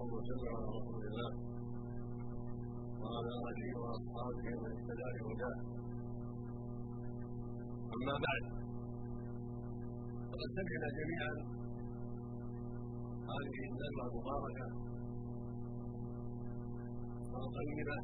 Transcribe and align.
وسلم 0.00 0.52
على 0.56 0.66
رسول 0.78 1.02
الله 1.08 1.30
وعلى 3.00 3.32
اله 3.48 3.68
واصحابه 3.80 4.46
ومن 4.56 4.72
اهتدى 4.76 5.52
اما 7.96 8.14
بعد 8.24 8.42
فقد 10.30 10.48
سمعنا 10.56 10.88
جميعا 10.98 11.32
هذه 13.30 13.58
الندوه 13.68 14.04
المباركه 14.10 14.66
الطيبه 17.40 17.98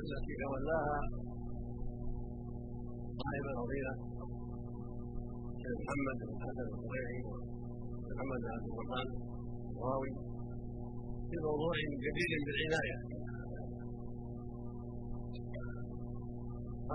التي 0.00 0.32
تولاها 0.42 0.98
صاحب 3.20 3.44
الفضيله 3.52 3.94
محمد 5.80 6.18
بن 6.28 6.36
حسن 6.44 6.66
الصغيري 6.74 7.18
ومحمد 7.26 8.40
بن 8.42 8.50
عبد 8.54 8.66
الرحمن 8.72 9.08
الراوي 9.76 10.35
في 11.30 11.36
موضوع 11.46 11.72
جديد 12.04 12.30
بالعنايه 12.46 12.96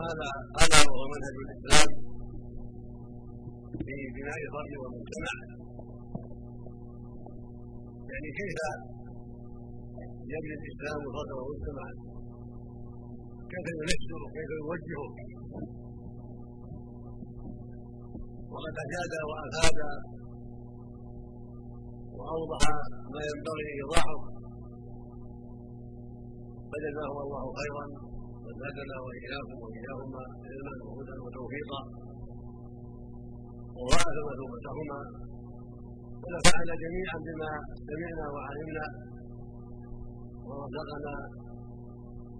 هذا 0.02 0.30
هذا 0.60 0.78
وهو 0.88 1.04
منهج 1.14 1.36
الإسلام 1.44 1.90
في 3.86 3.96
بناء 4.16 4.40
الفرد 4.48 4.74
والمجتمع 4.82 5.34
يعني 8.12 8.30
كيف 8.40 8.58
يبني 10.34 10.56
الإسلام 10.60 11.00
الفرد 11.08 11.32
والمجتمع 11.38 11.86
كيف 13.52 13.66
ينشره 13.80 14.22
وكيف 14.26 14.50
يوجهه 14.62 15.10
وقد 18.52 18.76
افاد 18.84 19.14
وافاد 19.30 19.78
وأوضح 22.18 22.64
ما 23.14 23.22
ينبغي 23.30 23.68
إيضاحه. 23.80 24.31
فجزاه 26.72 27.14
الله 27.26 27.44
خيرا 27.60 27.86
وزادنا 28.46 28.96
وإياكم 29.06 29.58
وإياهما 29.64 30.24
علما 30.48 30.74
وهدى 30.88 31.16
وتوفيقا. 31.24 31.82
ووعد 33.78 34.18
مثوبتهما 34.30 35.00
ونفعنا 36.24 36.74
جميعا 36.84 37.18
بما 37.28 37.52
سمعنا 37.88 38.26
وعلمنا. 38.34 38.86
ورزقنا 40.48 41.16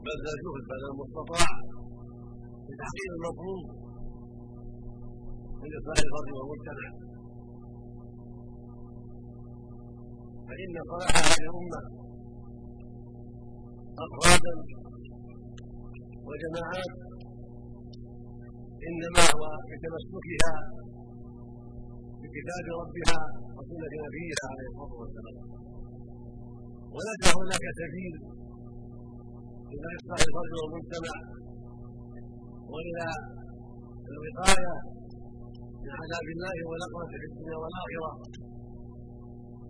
بذل 0.04 0.28
الجهد 0.36 0.64
بذل 0.70 0.86
المستطاع. 0.94 1.50
لتحقيق 2.68 3.12
المطلوب 3.18 3.64
من 5.62 5.72
اصلاح 5.80 5.98
الفرد 6.06 6.30
والمجتمع. 6.38 6.90
فإن 10.48 10.74
صلاح 10.92 11.12
هذه 11.18 11.42
الأمة 11.46 12.01
افرادا 14.06 14.54
وجماعات 16.28 16.92
إنما 18.88 19.24
هو 19.36 19.44
بتمسكها 19.70 20.54
بكتاب 22.22 22.66
ربها 22.82 23.20
وسنة 23.58 23.94
نبيها 24.06 24.44
عليه 24.52 24.68
الصلاة 24.72 24.94
والسلام. 25.02 25.38
وليس 26.96 27.24
هناك 27.40 27.66
سبيل 27.82 28.14
إلى 29.74 29.88
إصلاح 29.98 30.20
الفرد 30.28 30.54
والمجتمع 30.62 31.16
وإلى 32.72 33.06
الوقاية 34.12 34.74
من 35.84 35.92
عذاب 36.02 36.26
الله 36.36 36.56
ونقمه 36.70 37.06
في 37.22 37.26
الدنيا 37.30 37.58
والآخرة 37.62 38.12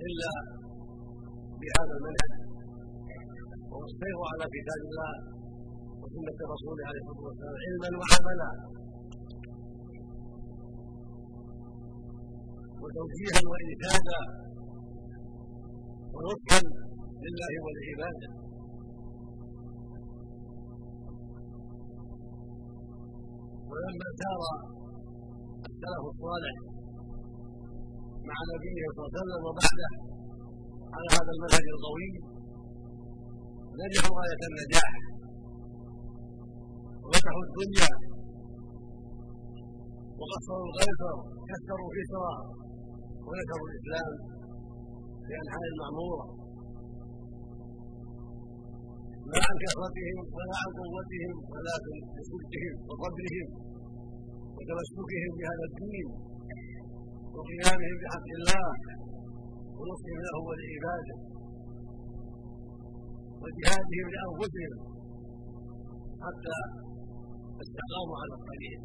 إلا 0.08 0.32
بهذا 1.62 1.94
المنهج 1.98 2.41
السير 3.80 4.18
على 4.32 4.46
كتاب 4.56 4.82
الله 4.90 5.14
وسنة 6.02 6.40
رسوله 6.54 6.84
عليه 6.90 7.02
الصلاة 7.04 7.24
والسلام 7.28 7.56
علما 7.66 7.90
وعملا. 8.02 8.50
وتوجيها 12.82 13.40
وإرشادا 13.52 14.22
ونصحا 16.16 16.60
لله 17.24 17.54
ولعباده. 17.66 18.32
ولما 23.70 24.08
سار 24.22 24.42
السلف 25.70 26.04
الصالح 26.14 26.56
مع 28.30 28.38
نبيه 28.52 28.86
صلى 28.96 29.06
الله 29.06 29.12
عليه 29.12 29.22
وسلم 29.22 29.42
وبعده 29.48 29.90
على 30.96 31.08
هذا 31.16 31.32
المنهج 31.36 31.66
القوي 31.76 32.31
نجحوا 33.80 34.16
غاية 34.20 34.42
النجاح 34.50 34.92
وفتحوا 37.04 37.44
الدنيا. 37.48 37.92
وقصروا 40.20 40.66
القيصر 40.70 41.16
كسروا 41.50 41.90
كسرى 41.98 42.34
ونشروا 43.28 43.68
الإسلام 43.70 44.12
في 45.26 45.32
أنحاء 45.42 45.64
المعموره 45.72 46.26
لا 49.32 49.40
عن 49.48 49.56
كثرتهم 49.64 50.18
ولا 50.36 50.56
عن 50.62 50.70
قوتهم 50.80 51.34
ولكن 51.54 51.96
بصدقهم 52.16 52.76
وصبرهم 52.90 53.48
وتمسكهم 54.56 55.32
بهذا 55.40 55.66
الدين 55.72 56.08
وقيامهم 57.36 57.96
بحق 58.04 58.28
الله 58.40 58.70
ونصرهم 59.78 60.20
له 60.26 60.36
ولعباده. 60.48 61.18
وجهادهم 63.44 64.08
لأنفسهم 64.14 64.80
حتى 66.26 66.58
استقاموا 67.64 68.18
على 68.22 68.34
الطريق. 68.40 68.80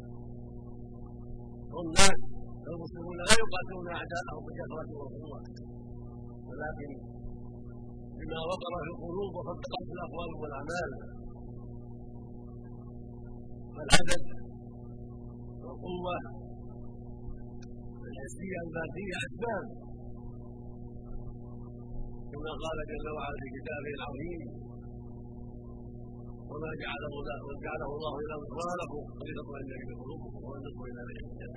والناس 1.75 2.19
المسلمون 2.71 3.15
لا 3.27 3.33
يقاتلون 3.41 3.87
أعداءهم 3.97 4.41
بكثرة 4.47 4.89
وقوة. 5.01 5.39
ولكن 6.49 6.91
بما 8.19 8.39
وقر 8.51 8.73
في 8.83 8.89
القلوب 8.93 9.31
وصدقت 9.37 9.87
الأقوال 9.95 10.29
والأعمال 10.41 10.91
فالعدد 13.75 14.23
والقوة 15.63 16.17
الحسية 18.09 18.57
الماديه 18.65 19.15
أسباب 19.27 19.65
كما 22.37 22.53
قال 22.63 22.77
جل 22.91 23.07
وعلا 23.17 23.37
في 23.41 23.47
كتابه 23.57 23.91
العظيم 23.97 24.41
وما 26.51 26.71
جعله 26.83 27.13
جعله 27.65 27.89
الله 27.97 28.13
إلا 28.23 28.35
ذكرى 28.43 28.63
ولتطمئن 29.19 29.71
به 29.81 29.91
قلوبكم 30.01 30.41
والنصر 30.49 30.81
إلى 30.89 31.01
الحجه 31.05 31.51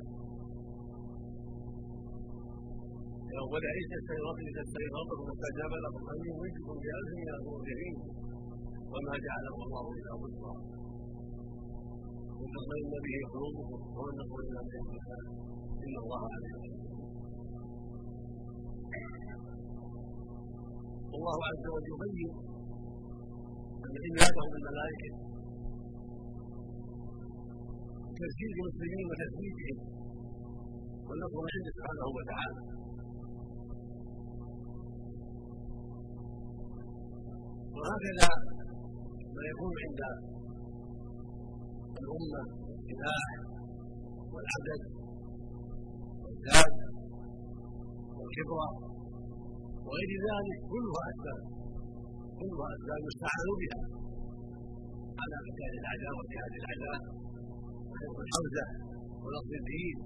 أول 3.43 3.63
عيسى 3.75 3.97
الشيطان 4.03 4.37
لتستيقظوا 4.47 5.25
فاستجاب 5.27 5.73
لكم. 5.85 6.03
أن 6.13 6.19
يمدكم 6.29 6.75
بألف 6.83 7.11
من 7.21 7.29
المرجعين 7.39 7.97
وما 8.93 9.15
جعله 9.27 9.57
الله 9.65 9.85
إلا 9.99 10.12
بشرى 10.23 10.55
وتطمئن 12.39 12.93
به 13.07 13.17
قلوبكم 13.33 13.79
والنصر 13.99 14.39
إلى 14.49 14.59
الحجه 14.65 15.01
إن 15.85 15.95
الله 16.05 16.23
عليم 16.35 16.61
والله 21.12 21.38
عز 21.50 21.65
وجل 21.75 21.93
يبين 21.93 22.32
أن 23.84 23.94
عباده 24.04 24.43
بالملائكة 24.50 25.10
تسجيل 28.21 28.50
المسلمين 28.59 29.04
وتثبيتهم. 29.10 29.78
والنصر 31.06 31.44
عنده 31.54 31.70
سبحانه 31.76 32.06
وتعالى. 32.16 32.62
وهكذا 37.76 38.29
ما 39.35 39.43
يكون 39.50 39.73
عند 39.85 40.00
الأمة 42.02 42.43
السلاح 42.79 43.26
والعدد 44.32 44.82
والزاد 46.23 46.75
والكبرى 48.19 48.89
وغير 49.90 50.10
ذلك 50.28 50.58
كلها 50.72 51.02
أسباب 51.12 51.40
كلها 52.40 52.69
أسباب 52.76 53.00
يستعان 53.08 53.48
بها. 53.60 53.81
على 55.20 55.37
قتال 55.46 55.72
الأعداء 55.81 56.12
وجهاد 56.20 56.52
الأعداء 56.60 57.00
وحفظ 57.90 58.19
الحوزة 58.26 58.66
ونصر 59.22 59.52
الدين 59.62 59.96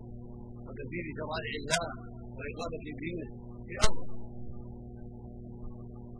وتدبير 0.64 1.06
شرائع 1.18 1.54
الله 1.60 1.86
وإقامة 2.36 2.84
دينه 3.02 3.28
في 3.66 3.74
أرضه 3.86 4.06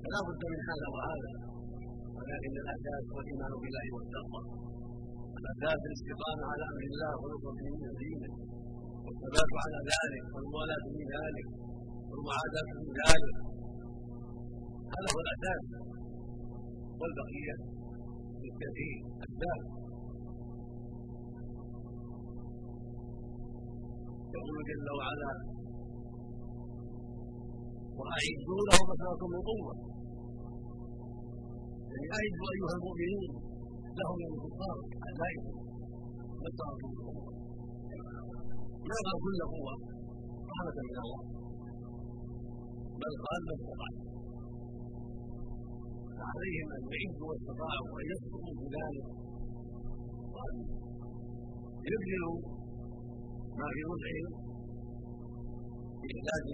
فلا 0.03 0.21
بد 0.29 0.43
من 0.53 0.61
هذا 0.71 0.87
وهذا 0.95 1.33
ولكن 2.17 2.53
الأساس 2.63 3.05
الإيمان 3.21 3.53
بالله 3.63 3.87
والتقوى. 3.95 4.43
الأساس 5.41 5.81
الاستقامة 5.89 6.45
على 6.53 6.65
أمر 6.73 6.83
الله 6.91 7.13
ونصره 7.23 7.61
دينه. 8.03 8.33
والثبات 9.05 9.51
على 9.65 9.79
ذلك 9.93 10.25
والموالاة 10.35 10.85
من 10.97 11.07
ذلك 11.17 11.47
والمعاداة 12.11 12.69
من 12.79 12.89
ذلك. 13.03 13.35
له 15.03 15.15
الاساس 15.25 15.63
والبقية 17.01 17.55
في 18.41 18.89
اسباب 19.25 19.61
يقول 24.35 24.59
جل 24.69 24.89
وعلا 24.99 25.33
واعدوا 27.99 28.61
لهم 28.69 28.89
ما 29.01 29.11
من 29.33 29.41
قوة. 29.51 29.75
يعني 31.91 32.07
أعدوا 32.17 32.49
أيها 32.55 32.73
المؤمنون 32.79 33.33
لهم 33.99 34.17
من 34.21 34.29
الكفار 34.37 34.77
اعدائهم 35.07 35.55
ما 36.41 36.49
استطعتم 36.51 36.89
من 36.95 37.01
قوة. 37.09 37.33
ما 38.89 39.13
كل 39.25 39.39
قوة. 39.55 39.75
رحمة 40.51 40.77
من 40.89 40.97
الله. 41.05 41.23
بل 43.01 43.13
قال 43.27 43.41
استطعتم 43.49 44.14
فعليهم 46.19 46.69
ان 46.77 46.83
يعدوا 46.93 47.27
واستطاعوا 47.31 47.95
ان 48.01 48.07
يصبروا 48.13 48.55
في 48.59 48.67
ذلك. 48.77 49.07
وان 50.35 50.57
يبذلوا 51.89 52.39
ما 53.59 53.67
في 53.75 53.83
وسعهم 53.91 54.33
في 56.01 56.07
اعداد 56.17 56.47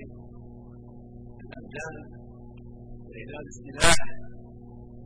الأبدان 1.44 1.96
واعداد 3.08 3.46
السلاح 3.54 4.00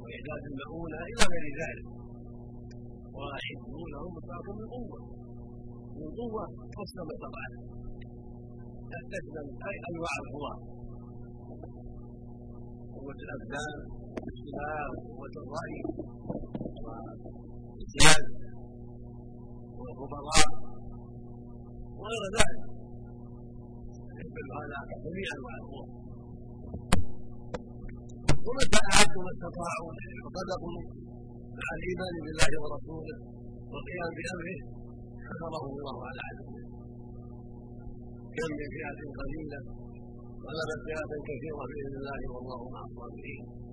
واعداد 0.00 0.42
المؤونه 0.52 0.98
إلى 1.10 1.22
غير 1.32 1.46
ذلك. 1.62 1.86
واعدوا 3.16 3.86
لهم 3.94 4.12
ما 4.28 4.36
من 4.46 4.66
قوة. 4.74 5.00
من 5.98 6.08
قوة 6.20 6.44
قسم 6.78 6.98
ما 7.08 7.14
استطعت 7.16 7.54
تشمل 9.12 9.46
أي 9.68 9.76
أنواع 9.90 10.14
القوى 10.24 10.54
قوة 12.96 13.18
الأبدان. 13.26 14.03
والسلاح 14.24 14.86
وقوه 14.96 15.34
الراي 15.44 15.76
والسياد 17.74 18.24
والخبراء 19.78 20.48
وغير 21.98 22.22
ذلك 22.38 22.62
يشمل 24.18 24.46
هذا 24.58 24.78
جميع 25.04 25.28
انواع 25.36 25.54
القوى 25.62 25.86
ومتى 28.46 28.80
اعدوا 28.92 29.22
ما 29.26 29.32
استطاعوا 29.36 29.90
وصدقوا 30.24 30.72
مع 31.58 31.68
الايمان 31.78 32.14
بالله 32.24 32.52
ورسوله 32.62 33.16
والقيام 33.72 34.10
بأمره 34.18 34.58
حفظهم 35.26 35.72
الله 35.80 35.96
على 36.08 36.20
عدوه 36.28 36.62
كم 38.36 38.50
من 38.58 38.68
فئه 38.74 39.00
قليلة 39.20 39.60
غلبت 40.46 40.80
فئه 40.86 41.12
كثيرة 41.28 41.62
بإذن 41.70 41.94
الله 42.00 42.20
والله 42.34 42.60
مع 42.74 42.82
الصابرين. 42.88 43.63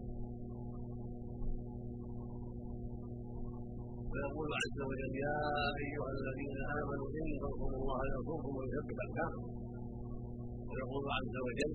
ويقول 4.11 4.49
عز 4.61 4.79
وجل 4.89 5.13
يا 5.25 5.37
أيها 5.83 6.09
الذين 6.17 6.57
آمنوا 6.79 7.07
إن 7.19 7.27
تنصروا 7.41 7.77
الله 7.81 7.99
ينصركم 8.13 8.51
ويثبت 8.57 8.97
اقدامكم 9.05 9.53
ويقول 10.69 11.03
عز 11.17 11.35
وجل 11.47 11.73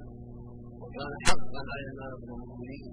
وكان 0.83 1.13
حقا 1.27 1.63
على 1.73 1.91
نصر 2.01 2.31
المؤمنين. 2.39 2.93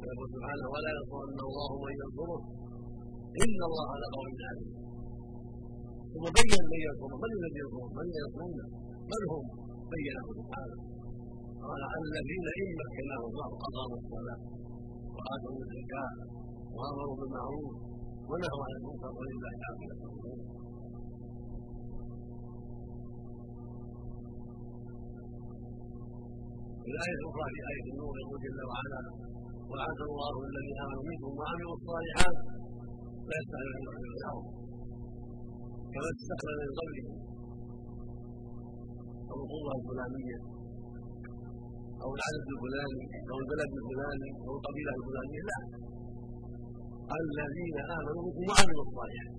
ويقول 0.00 0.28
سبحانه 0.34 0.66
ولا 0.74 0.90
ينصرن 0.96 1.38
الله 1.48 1.70
من 1.84 1.92
ينصره. 2.02 2.40
إن 3.42 3.58
الله 3.68 3.88
لقوي 4.02 4.32
عزيز 4.50 4.74
ثم 6.12 6.24
بين 6.38 6.62
من 6.72 6.80
ينصر 6.86 7.10
من 7.22 7.30
الذي 7.38 7.58
ينصر 7.62 7.84
من 7.98 8.06
ينصرون 8.18 8.58
من 9.10 9.22
هم؟ 9.30 9.44
بينه 9.92 10.26
سبحانه. 10.40 10.78
قال 11.64 11.82
الذين 12.02 12.46
إن 12.62 12.70
مكناهم 12.82 13.28
الله 13.30 13.48
اقاموا 13.66 13.98
الصلاه 14.02 14.40
وآتوا 15.14 15.58
الزكاة 15.64 16.16
وأمروا 16.76 17.16
بالمعروف 17.18 17.74
ونهوا 18.30 18.62
عن 18.66 18.72
المنكر 18.78 19.10
ولله 19.18 19.52
عافيه 19.66 19.90
الأمور 19.96 20.38
الآية 26.90 27.14
الأخرى 27.20 27.46
في 27.54 27.60
آية 27.72 27.86
النور 27.92 28.14
يقول 28.22 28.38
جل 28.44 28.60
وعلا 28.70 29.00
وعد 29.70 30.00
الله 30.10 30.34
الذين 30.50 30.76
آمنوا 30.84 31.04
منكم 31.10 31.30
وعملوا 31.40 31.74
الصالحات 31.78 32.36
لا 33.28 33.34
يستحيون 33.40 33.74
أن 33.96 34.02
يعلموا 34.06 34.44
كما 35.92 36.08
تستقبل 36.18 36.54
من 36.62 36.70
قبلهم 36.80 37.16
أو 39.30 39.36
القوة 39.44 39.72
الفلانية 39.78 40.38
أو 42.02 42.08
العدد 42.16 42.46
الفلاني 42.54 43.04
أو 43.30 43.36
البلد 43.42 43.70
الفلاني 43.80 44.30
أو 44.46 44.52
القبيلة 44.58 44.92
الفلانية 45.00 45.42
لا. 45.50 45.58
الذين 47.22 47.76
آمنوا 47.96 48.22
بكم 48.26 48.44
وعملوا 48.50 48.84
الصالحات. 48.86 49.32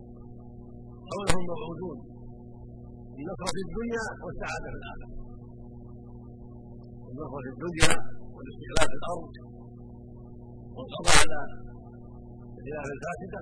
أو 1.11 1.19
لهم 1.27 1.43
موعودون. 1.51 1.97
النصر 3.19 3.47
في 3.55 3.61
الدنيا 3.67 4.03
والسعادة 4.23 4.67
في 4.73 4.77
الآخرة. 4.81 5.09
النصر 7.11 7.39
في 7.45 7.51
الدنيا 7.55 7.93
والاستقلال 8.35 8.87
في 8.91 8.97
الأرض. 9.01 9.33
والقضاء 10.75 11.17
على 11.23 11.39
الخلاف 12.57 12.87
الفاسدة. 12.95 13.41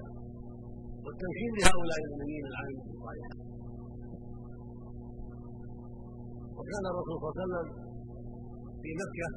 والتمكين 1.04 1.51
لهؤلاء 1.60 2.00
المؤمنين 2.06 2.44
العاملين 2.51 2.86
الصالحات. 2.95 3.38
وكان 6.57 6.83
الرسول 6.92 7.16
صلى 7.21 7.28
الله 7.28 7.36
عليه 7.36 7.44
وسلم 7.45 7.68
في 8.81 8.89
مكة 9.01 9.28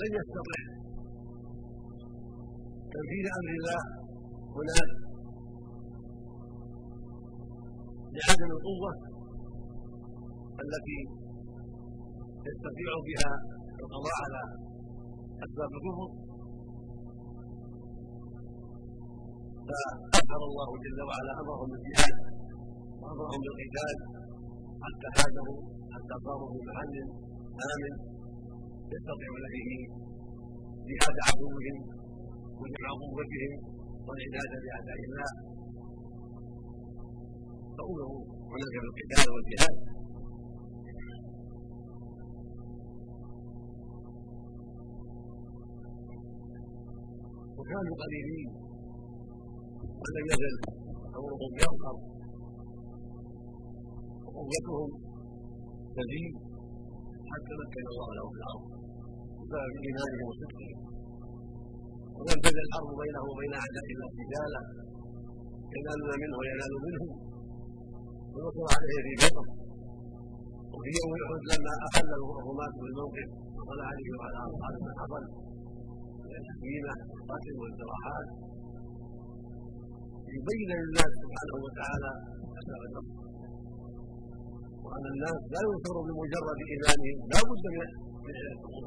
لن 0.00 0.10
يستطع 0.18 0.58
تنفيذ 2.92 3.26
أمر 3.38 3.50
الله 3.58 3.80
هناك 4.56 4.90
لعدم 8.16 8.50
القوة 8.56 8.92
التي 10.64 11.00
يستطيع 12.48 12.90
بها 13.08 13.30
القضاء 13.82 14.16
على 14.24 14.42
أسباب 15.44 15.70
الكفر. 15.78 16.08
فاظهر 19.68 20.42
الله 20.50 20.68
جل 20.84 20.98
وعلا 21.08 21.32
أمرهم 21.40 21.68
بالجهاد 21.72 22.16
وامرهم 23.00 23.40
بالقتال 23.44 23.96
حتى 24.84 25.08
هاجروا 25.16 25.60
حتى 25.94 26.14
صاروا 26.24 26.48
في 26.52 26.58
محل 26.68 26.94
آمن. 27.72 28.15
يستطيعون 28.94 29.44
به 29.54 29.70
جهاد 30.88 31.18
عدوهم 31.28 31.76
وجمع 32.60 32.88
قوتهم 33.02 33.52
والعباد 34.06 34.52
بأعداء 34.62 34.98
الله. 35.06 35.30
فامروا 37.76 38.20
ونزل 38.50 38.82
القتال 38.88 39.26
والجهاد 39.34 39.76
وكانوا 47.58 47.94
قليلين 48.02 48.48
ولم 50.00 50.26
يزل 50.32 50.54
امرهم 51.18 51.52
يظهر 51.64 51.96
وقوتهم 54.24 54.90
تزيد. 55.96 56.45
حتى 57.32 57.52
مكن 57.62 57.84
الله 57.92 58.08
له 58.18 58.26
في 58.32 58.38
الأرض. 58.42 58.64
بسبب 59.38 59.74
ايمانه 59.86 60.20
وصدقه 60.28 60.70
ومن 62.16 62.36
بدا 62.44 62.62
الأرض 62.66 62.90
بينه 63.02 63.22
وبين 63.30 63.52
أعداء 63.62 63.86
الله 63.94 64.08
رجالا 64.20 64.62
ينالون 65.76 66.12
منه 66.22 66.34
وينال 66.40 66.72
منه. 66.86 67.04
ونصر 68.32 68.64
عليه 68.74 68.98
في 69.06 69.12
بدر 69.22 69.46
وفي 70.74 70.90
يوم 70.98 71.10
احد 71.24 71.42
لما 71.50 71.72
احل 71.86 72.10
الرماة 72.18 72.74
بالموقف 72.82 73.28
وقال 73.56 73.80
عليه 73.90 74.08
وعلى 74.18 74.38
اصحابه 74.48 74.80
ما 74.86 74.92
حصل 75.00 75.24
من 76.24 76.32
الحكيمه 76.40 76.94
والقتل 77.10 77.54
والجراحات. 77.60 78.28
يبين 80.36 80.70
للناس 80.80 81.12
سبحانه 81.22 81.56
وتعالى 81.64 82.10
اسباب 82.58 82.82
النصر 82.88 83.25
وأن 84.86 85.04
الناس 85.14 85.38
لا 85.54 85.60
ينصروا 85.66 86.04
بمجرد 86.08 86.58
إيمانهم 86.72 87.16
لا 87.32 87.40
بد 87.50 87.64
من 87.74 87.88
من 88.26 88.34
الأمور 88.42 88.84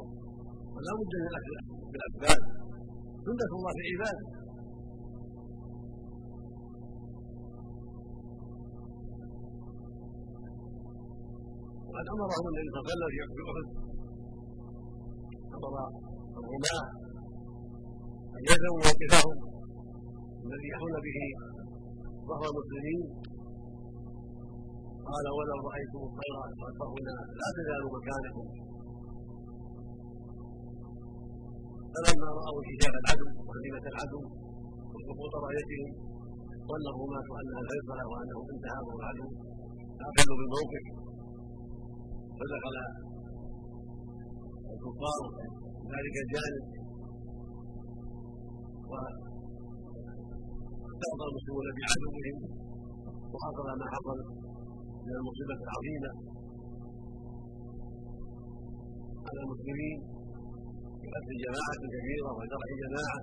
ولا 0.76 0.92
بد 1.00 1.14
من 1.24 1.34
بالاسباب 1.92 2.42
سنة 3.26 3.52
الله 3.58 3.72
في 3.78 3.84
عباده. 3.92 4.26
وقد 11.88 12.06
امرهم 12.14 12.46
النبي 12.52 12.70
صلى 12.74 12.80
الله 12.82 13.08
عليه 13.10 13.20
وسلم 13.20 13.32
في 13.36 13.42
أحد. 13.50 13.68
أمر 15.56 15.74
الرماه 16.40 16.84
أن 18.36 18.42
يلزموا 18.50 18.80
موقفهم 18.86 19.38
الذي 20.46 20.68
يحون 20.74 20.96
به 21.06 21.20
ظهر 22.30 22.46
المسلمين. 22.52 23.29
قال 25.12 25.26
ولو 25.38 25.58
رأيتم 25.70 26.02
الطير 26.10 26.36
فاتقونا 26.60 27.16
لا 27.40 27.48
تزالوا 27.58 27.92
مكانكم. 27.98 28.46
فلما 31.94 32.30
رأوا 32.40 32.62
انكشاف 32.62 32.96
العدو 33.02 33.28
وهزيمه 33.48 33.86
العدو 33.92 34.22
وسقوط 34.94 35.34
رأيتهم 35.46 35.90
ظن 36.70 36.86
الرماة 36.94 37.30
انها 37.42 37.60
الفيصله 37.64 38.04
وانهم 38.12 38.46
انتهى 38.54 38.82
العدو. 39.00 39.28
اخذوا 40.08 40.36
بالموقف 40.40 40.86
فدخل 42.38 42.76
الكفار 44.74 45.22
ذلك 45.94 46.16
الجانب 46.24 46.66
واستغفر 50.90 51.26
المسلمون 51.30 51.68
بعدوهم 51.78 52.38
وحصل 53.34 53.68
ما 53.82 53.88
حصل. 53.94 54.20
من 55.10 55.16
المصيبة 55.22 55.60
العظيمة. 55.68 56.12
على 59.28 59.40
المسلمين 59.44 59.98
بقتل 61.02 61.36
جماعة 61.46 61.74
كبيرة 61.94 62.30
وجرح 62.38 62.70
جماعة. 62.84 63.20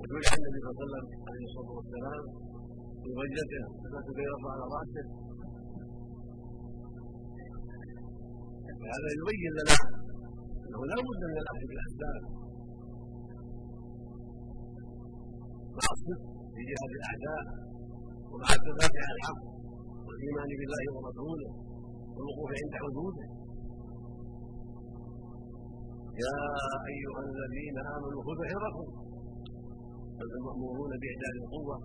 وجرح 0.00 0.30
النبي 0.38 0.58
صلى 0.62 0.70
الله 0.70 0.80
عليه 0.80 0.84
وسلم 0.84 1.06
عليه 1.28 1.44
الصلاة 1.48 1.72
والسلام 1.78 2.24
في 3.02 3.10
وجهته 3.20 3.64
الناس 3.86 4.06
بيضا 4.18 4.38
على 4.52 4.64
رأسه. 4.76 5.06
هذا 8.94 9.10
يبين 9.18 9.52
لنا 9.58 9.76
أنه 10.64 10.80
لا 10.90 10.96
بد 11.08 11.22
من 11.30 11.38
الاخذ 11.42 11.62
بالاسباب 11.70 12.22
مع 15.78 15.86
الصدق 15.94 16.22
في 16.54 16.60
جهاد 16.70 16.92
الأعداء 16.98 17.42
ومع 18.30 18.48
الثبات 18.58 18.94
على 19.04 19.16
الحق. 19.18 19.53
والايمان 20.24 20.50
بالله 20.60 20.84
ورسوله 20.94 21.50
والوقوف 22.14 22.50
عند 22.60 22.74
حدوده. 22.82 23.26
يا 26.24 26.38
أيها 26.92 27.20
الذين 27.28 27.76
آمنوا 27.94 28.20
خذوا 28.26 28.46
حذركم. 28.52 28.86
أنتم 30.22 30.40
مامورون 30.46 30.92
بإعداد 31.02 31.34
القوة؟ 31.42 31.76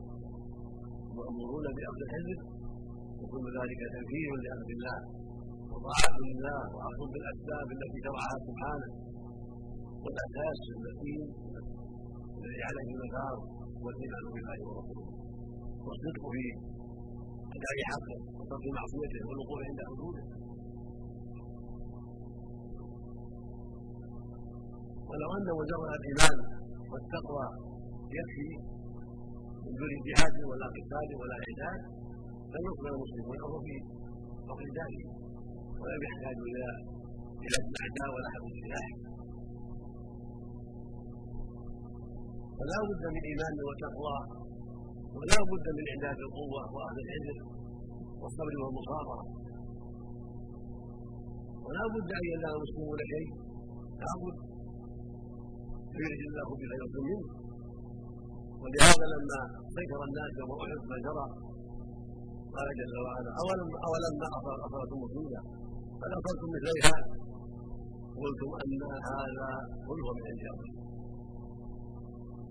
مامورون 1.18 1.66
بأخذ 1.76 2.00
الحذر 2.08 2.40
وكل 3.20 3.46
ذلك 3.60 3.80
تنفيذ 3.96 4.32
لأمر 4.44 4.70
الله. 4.78 5.00
وطاعة 5.72 6.18
لله 6.30 6.62
وأخذ 6.76 7.02
بالأسباب 7.14 7.68
التي 7.76 7.98
شرعها 8.06 8.36
سبحانه. 8.48 8.90
والأساس 10.04 10.60
المتين 10.76 11.28
الذي 12.40 12.62
عليه 12.70 12.90
المدار 12.96 13.36
هو 13.80 13.88
الإيمان 13.94 14.24
بالله 14.36 14.60
ورسوله. 14.68 15.08
والصدق 15.86 16.24
في 16.36 16.46
أداء 17.60 17.78
حقه. 17.92 18.18
وترك 18.40 18.66
معصيته 18.78 19.22
والوقوف 19.28 19.60
عند 19.68 19.80
حدوده. 19.90 20.24
ولو 25.10 25.30
أن 25.38 25.48
مجرد 25.60 25.92
الإيمان 26.00 26.38
والتقوى 26.92 27.48
يكفي 28.18 28.50
من 29.64 29.72
دون 29.80 29.92
جهاد 30.08 30.36
ولا 30.50 30.68
قتال 30.76 31.10
ولا 31.22 31.36
عداد 31.46 31.82
لم 32.54 32.64
يقبل 32.70 32.90
المسلم 32.96 33.26
والأمر 33.30 33.60
في 33.68 33.76
ذلك 34.80 35.06
ولم 35.82 36.02
يحتاجوا 36.08 36.46
إلى 36.52 36.66
إلى 37.46 37.58
الأعداء 37.64 38.10
ولا 38.16 38.30
حمل 38.34 38.52
السلاح 38.56 38.88
فلا 42.58 42.78
بد 42.90 43.04
من 43.16 43.24
إيمان 43.30 43.54
وتقوى 43.68 44.18
ولا 45.18 45.38
بد 45.52 45.66
من 45.78 45.86
إعداد 45.94 46.18
القوة 46.28 46.62
واخذ 46.76 46.98
العلم 47.06 47.38
والصبر 48.22 48.54
والمصابرة. 48.64 49.24
ولا 51.66 51.84
بد 51.94 52.10
أن 52.20 52.24
ينال 52.32 52.54
المسلمون 52.58 53.00
شيء 53.14 53.30
لا 54.04 54.12
بد. 54.24 54.38
فيرجي 55.94 56.26
الله 56.32 56.50
بخير 56.60 56.84
منه 57.08 57.22
ولهذا 58.62 59.06
لما 59.14 59.40
سكر 59.76 60.00
الناس 60.08 60.32
يوم 60.40 60.52
احد 60.64 60.82
ما 60.92 60.98
جرى 61.06 61.26
قال 62.56 62.68
جل 62.80 62.96
وعلا 63.06 63.32
اولم 63.42 63.70
اولما 63.88 64.28
اصابتم 64.66 64.98
مصيبه 65.04 65.40
قد 66.02 66.12
اصبتم 66.18 66.48
مثليها؟ 66.56 66.96
قلتم 68.22 68.52
أن 68.64 68.82
هذا 69.12 69.50
كله 69.88 70.08
من 70.18 70.24
عند 70.30 70.44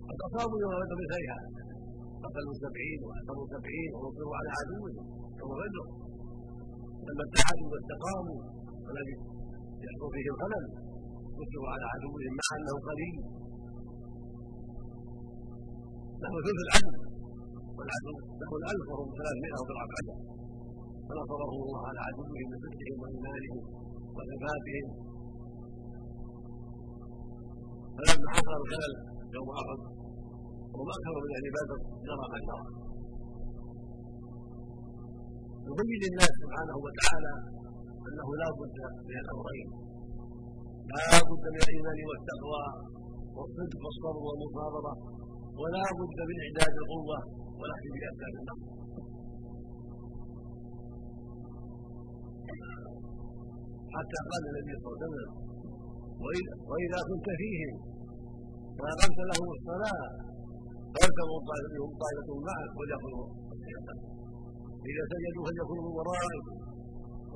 قد 0.08 0.18
أصابوا 0.26 0.58
يوم 0.62 0.72
بدر 0.82 0.96
مثليها. 1.04 1.38
قتلوا 2.24 2.54
سبعين 2.64 3.00
واعتروا 3.08 3.46
سبعين 3.54 3.90
ونصروا 3.96 4.34
على 4.38 4.50
عدوهم 4.58 4.94
يوم 5.40 5.52
بدر. 5.62 5.86
لما 7.06 7.22
اتحدوا 7.28 7.68
واستقاموا 7.72 8.40
ولم 8.86 9.08
يحصل 9.84 10.08
فيه 10.14 10.26
الخلل 10.34 10.64
نصروا 11.40 11.68
على 11.72 11.84
عدوهم 11.92 12.32
مع 12.40 12.48
أنه 12.58 12.74
قليل. 12.88 13.16
نحو 16.22 16.36
ثلث 16.46 16.60
العدو 16.66 16.92
والعدو 17.78 18.14
له 18.40 18.50
الألف 18.60 18.86
وهم 18.92 19.08
ثلاثمائة 19.18 19.56
وبضعه 19.60 19.88
عشر 19.98 20.16
فنصره 21.08 21.50
الله 21.56 21.80
على 21.88 22.00
عدوهم 22.06 22.46
بفتحهم 22.52 22.98
وإيمانهم 23.02 23.62
وثباتهم 24.16 24.86
فلما 27.96 28.28
حصل 28.34 28.52
الخلل 28.62 28.94
يوم 29.36 29.48
أحد 29.60 29.97
وهم 30.78 30.90
أكثر 30.96 31.14
من 31.24 31.30
أهل 31.36 31.46
بدر 31.56 31.78
جرى 32.06 32.26
ما 32.32 32.38
جرى 32.46 32.64
يبين 35.68 35.98
للناس 36.04 36.32
سبحانه 36.42 36.76
وتعالى 36.84 37.32
أنه 38.08 38.28
لا 38.42 38.48
بد 38.58 38.76
من 39.08 39.16
الأمرين. 39.24 39.68
لا 40.92 41.18
بد 41.30 41.44
من 41.54 41.60
الإيمان 41.66 41.98
والتقوى 42.08 42.64
والصدق 43.36 43.80
والصبر 43.84 44.20
والمصابرة. 44.26 44.92
ولا 45.60 45.84
بد 45.98 46.18
من 46.30 46.36
إعداد 46.44 46.74
القوة 46.82 47.18
والاخذ 47.58 47.92
باسباب 48.00 48.34
النصر 48.40 48.68
حتى 53.96 54.18
قال 54.30 54.42
النبي 54.50 54.72
صلى 54.80 54.86
الله 54.88 54.98
عليه 54.98 55.06
وسلم 55.06 55.30
وإذا 56.70 56.98
كنت 57.10 57.28
فيهم 57.40 57.74
فأقمت 58.78 59.18
لهم 59.30 59.48
الصلاة 59.56 60.27
فلتكن 60.94 61.40
طائفه 61.50 61.82
طائفه 62.02 62.30
معك 62.48 62.72
وليقولوا 62.78 63.26
إذا 64.90 65.02
سجدوا 65.10 65.42
فليكونوا 65.46 65.84
من 65.86 65.92
ورائكم. 65.98 66.56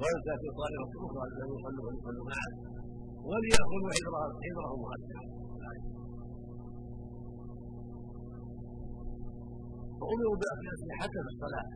ولتاتي 0.00 0.48
طائفه 0.60 0.92
أخرى 1.06 1.24
لم 1.40 1.48
يصلوا 1.54 1.84
فليصلوا 1.86 2.24
معك 2.30 2.54
وليأخذوا 3.28 3.90
حذرهم 4.42 4.80
واسعا 4.86 5.24
فأمروا 9.98 10.36
بأخذ 10.40 10.66
أسلحة 10.76 11.14
في 11.24 11.30
الصلاة. 11.34 11.68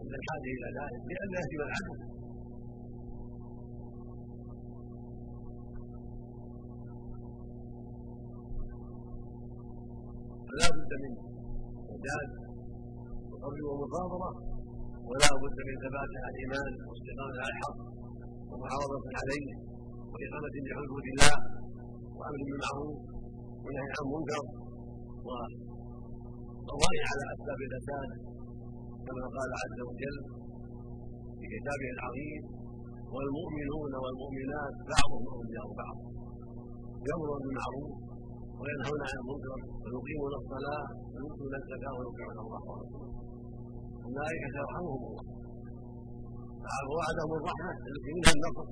عند 0.00 0.12
الحاجة 0.20 0.48
إلى 0.56 0.68
ذلك 0.78 1.00
لأن 1.10 1.28
يهزم 1.36 1.60
العدو 1.68 1.94
فلا 10.54 10.68
بد 10.78 10.92
من 11.04 11.12
إعداد 11.92 12.30
وصبر 13.30 13.62
ومصابرة 13.70 14.30
ولا 15.10 15.30
بد 15.42 15.58
من 15.68 15.76
ثبات 15.84 16.12
على 16.24 16.30
الإيمان 16.34 16.72
واستقامة 16.88 17.36
على 17.44 17.52
الحق 17.54 17.78
ومعارضة 18.50 19.06
عليه 19.20 19.46
وإقامة 20.12 20.54
لحدود 20.66 21.06
الله 21.12 21.36
وأمر 22.16 22.40
بالمعروف 22.48 22.98
ونهي 23.64 23.88
عن 23.94 24.02
المنكر 24.06 24.44
والقضاء 25.26 26.94
على 27.10 27.24
أسباب 27.34 27.60
الفساد 27.66 28.10
كما 29.06 29.24
قال 29.36 29.50
عز 29.62 29.78
وجل 29.88 30.16
في 31.38 31.44
كتابه 31.54 31.88
العظيم 31.96 32.42
والمؤمنون 33.14 33.92
والمؤمنات 34.02 34.74
بعضهم 34.92 35.24
أولياء 35.36 35.66
بعض. 35.82 35.96
يأمرون 37.08 37.38
بالمعروف 37.44 38.13
وينهون 38.60 39.00
عن 39.08 39.16
المنكر 39.20 39.52
ويقيمون 39.82 40.32
الصلاة 40.40 40.84
ويؤتون 41.12 41.52
الزكاة 41.60 41.92
ويطيعون 41.98 42.38
الله 42.44 42.62
ورسوله. 42.70 43.10
أولئك 44.06 44.42
سيرحمهم 44.54 45.02
الله. 45.08 45.24
وعدهم 46.92 47.30
الرحمة. 47.38 47.72
التي 47.90 48.10
منها 48.16 48.32
النصر. 48.36 48.66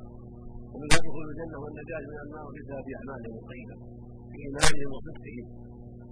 ومنها 0.72 0.98
دخول 1.06 1.24
الجنة 1.32 1.56
والنجاة 1.62 2.04
من 2.12 2.18
النار 2.24 2.46
بسبب 2.56 2.86
أعمالهم 2.98 3.34
الطيبة 3.42 3.76
بإيمانهم 4.30 4.90
وصدقهم. 4.94 5.46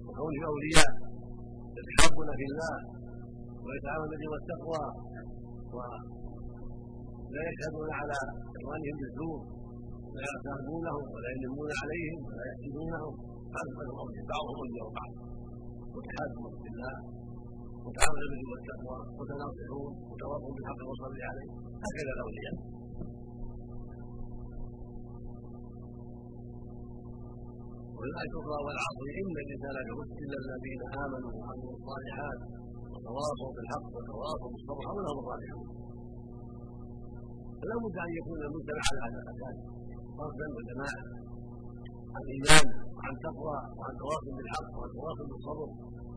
وكونهم 0.07 0.45
أولياء 0.53 0.93
يتحابون 1.79 2.29
في 2.39 2.45
الله 2.50 2.77
ويتعاونون 3.65 4.09
بالبر 4.11 4.31
والتقوى 4.33 4.85
ولا 5.75 7.43
يشهدون 7.50 7.91
على 8.00 8.19
إخوانهم 8.57 8.97
بالزور 9.00 9.41
ولا 10.11 10.23
يغتابونهم 10.31 11.05
ولا 11.15 11.29
يلمون 11.35 11.71
عليهم 11.81 12.19
ولا 12.27 12.43
يحسدونهم. 12.50 13.15
هذا 13.57 13.71
خير 13.78 13.90
بعضهم 14.33 14.57
اولياء 14.62 14.88
بعض 14.99 15.12
وتحابوا 15.95 16.49
في 16.62 16.69
الله 16.73 16.95
وتعاون 17.85 18.16
بالبر 18.30 18.49
والتقوى 18.52 18.99
وتناصحون 19.19 19.92
وتواصوا 20.11 20.52
بالحق 20.57 20.80
والصبر 20.88 21.21
عليه. 21.30 21.50
هكذا 21.85 22.12
الأولياء. 22.16 22.57
والآية 27.99 28.33
الأخرى 28.35 28.59
والعصر 28.66 29.04
إن 29.21 29.35
الإنسان 29.45 29.75
لكفر 29.78 30.09
إلا 30.25 30.37
الذين 30.45 30.83
آمنوا 31.04 31.33
وعملوا 31.38 31.75
الصالحات 31.78 32.40
وتواصوا 32.92 33.50
بالحق 33.54 33.87
وتواصوا 33.97 34.50
بالصبر 34.52 34.83
هؤلاء 34.88 35.12
هم 35.14 35.19
الصالحون 35.23 35.69
فلا 37.61 37.76
بد 37.85 37.97
أن 38.07 38.11
يكون 38.21 38.38
المجتمع 38.49 38.85
على 38.90 39.00
هذا 39.07 39.21
الأساس 39.25 39.57
فردا 40.19 40.47
وجماعة. 40.57 41.02
عن 42.14 42.25
إيمان 42.35 42.66
وعن 43.00 43.14
تقوى 43.26 43.59
وعن 43.78 43.95
تواصل 44.02 44.30
بالحق 44.37 44.69
وعن 44.78 44.90
تواصل 44.97 45.25
بالصبر 45.30 45.69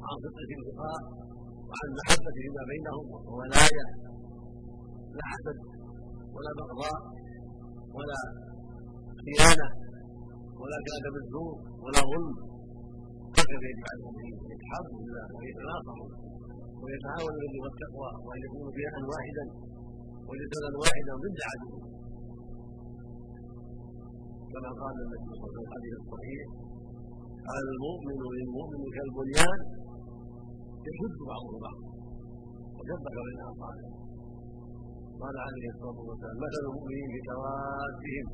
وعن 0.02 0.16
صدق 0.24 0.38
في 0.50 0.54
اللقاء 0.60 1.00
وعن 1.70 1.86
المحبة 1.92 2.30
فيما 2.44 2.64
بينهم 2.72 3.06
وولاية 3.28 3.86
لا 5.18 5.26
حسد 5.34 5.58
ولا 6.36 6.52
بغضاء 6.60 7.00
ولا 7.98 8.20
خيانة 9.26 9.68
ولا 10.62 10.78
كاد 10.88 11.06
بالزور 11.16 11.54
ولا 11.84 12.02
ظلم. 12.12 12.36
هكذا 13.38 13.66
يجب 13.72 13.84
على 13.90 13.98
المؤمنين؟ 14.00 14.36
يتحابوا 14.54 14.94
بالله 15.00 15.26
ويتناصحوا 15.38 16.10
ويتعاونوا 16.84 17.38
بالبر 17.42 17.62
والتقوى 17.64 18.10
وأن 18.26 18.40
يكونوا 18.46 18.72
بيئا 18.78 19.00
واحدا 19.12 19.46
وجسدا 20.30 20.70
واحدا 20.82 21.14
ضد 21.24 21.40
عدو 21.50 21.72
كما 24.54 24.70
قال 24.82 24.94
النبي 25.04 25.18
صلى 25.30 25.34
الله 25.34 25.48
عليه 25.48 25.54
وسلم 25.54 25.66
الحديث 25.68 25.94
الصحيح 26.04 26.42
قال 27.50 27.64
المؤمن 27.76 28.20
للمؤمن 28.36 28.82
كالبنيان 28.96 29.60
يشد 30.88 31.18
بعضه 31.32 31.54
بعضا 31.66 31.88
وشبك 32.78 33.16
بين 33.28 33.40
أصابعه. 33.52 33.92
قال 35.22 35.36
عليه 35.48 35.66
الصلاة 35.74 36.00
والسلام 36.10 36.38
مثل 36.46 36.62
المؤمنين 36.66 37.08
بتوادهم 37.16 38.28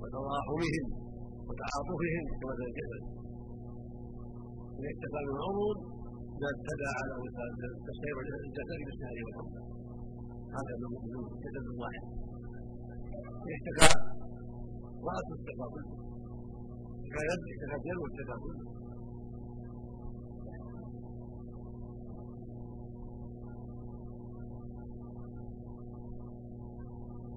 وتراحمهم 0.00 0.86
وتعاطفهم 1.48 2.24
كمثل 2.40 2.64
الجسد 2.70 3.02
إذا 4.78 4.88
اكتفى 4.94 5.20
من 5.28 5.36
عروض 5.44 5.78
تداعى 6.68 7.04
له 7.10 7.20
تسير 7.88 8.16
الجسد 8.24 8.80
بالسهر 8.86 9.18
والحمد 9.26 9.54
هذا 10.56 10.72
المؤمنون 10.78 11.26
جسد 11.44 11.66
واحد. 11.82 12.04
إذا 13.44 13.54
اشتكى 13.58 13.88
رأس 15.08 15.26
اشتكى 15.36 16.11
كله 18.44 18.66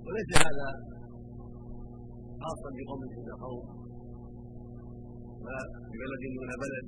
وليس 0.05 0.31
هذا 0.45 0.69
خاصا 2.41 2.69
بقوم 2.77 3.01
دون 3.13 3.29
قوم. 3.43 3.65
لا 5.45 5.59
ببلد 5.89 6.23
دون 6.35 6.51
بلد. 6.63 6.87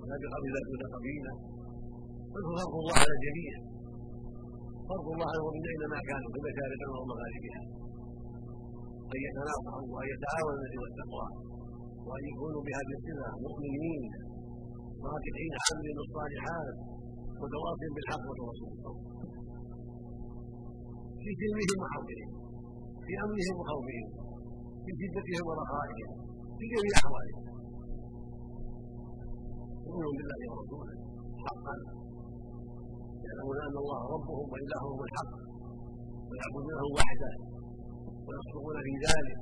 ولا 0.00 0.16
بقبيلة 0.22 0.60
دون 0.68 0.82
قبيلة 0.96 1.32
بل 2.32 2.42
هو 2.48 2.56
فرض 2.62 2.74
الله 2.82 2.96
على 3.02 3.14
الجميع. 3.18 3.54
فرض 4.88 5.06
الله 5.14 5.28
على 5.30 5.38
المؤمنين 5.40 5.68
اينما 5.74 5.98
كانوا 6.10 6.28
في 6.32 6.38
مشارق 6.46 6.80
ومغاربها 7.00 7.83
ان 9.12 9.18
يتناصحوا 9.26 9.86
وان 9.94 10.06
يتعاونوا 10.12 10.66
في 10.72 10.78
التقوى. 10.90 11.26
وان 12.08 12.24
يكونوا 12.30 12.62
بهذه 12.66 12.92
الصفة 12.98 13.28
مؤمنين 13.46 14.02
صادقين 15.04 15.52
عاملين 15.64 15.98
الصالحات 16.04 16.76
متواصل 17.42 17.90
بالحق 17.94 18.24
وتواصل 18.30 18.66
بالصبر. 18.70 19.02
في 21.22 21.30
سلمهم 21.40 21.78
وحربهم 21.82 22.30
في 23.04 23.12
أمنهم 23.24 23.56
وخوفهم 23.60 24.06
في 24.84 24.90
شدتهم 25.00 25.44
ورخائهم 25.48 26.10
في 26.58 26.64
جميع 26.72 26.94
أحوالهم. 27.00 27.44
يؤمنون 29.86 30.14
بالله 30.18 30.40
ورسوله 30.52 30.94
حقا. 31.46 31.76
يعلمون 33.24 33.58
أن 33.68 33.76
الله 33.82 34.00
ربهم 34.14 34.46
وإلههم 34.52 34.98
الحق. 35.06 35.32
ويعبدونه 36.28 36.84
وحده. 36.98 37.53
ويصدقون 38.26 38.76
في 38.86 38.92
ذلك 39.06 39.38